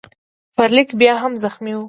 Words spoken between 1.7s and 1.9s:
و.